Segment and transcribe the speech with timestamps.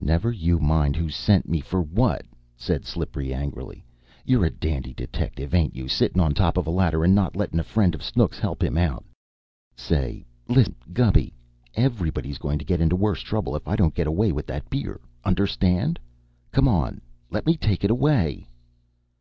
[0.00, 2.26] "Never you mind who sent me for what!"
[2.56, 3.84] said Slippery, angrily.
[4.24, 5.86] "You're a dandy detective, ain't you?
[5.86, 8.76] Sittin' on top of a ladder, and not lettin' a friend of Snooks help him
[8.76, 9.04] out.
[9.76, 11.32] Say, listen, Gubby!
[11.76, 15.00] Everybody's goin' to get into worse trouble if I don't get away with that beer.
[15.22, 16.00] Understand?
[16.50, 17.00] Come on!
[17.30, 18.48] Let me take it away!"